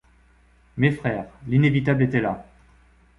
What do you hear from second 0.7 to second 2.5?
Mes frères, l’inévitable était là.